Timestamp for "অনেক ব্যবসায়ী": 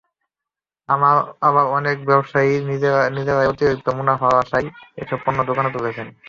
1.77-2.51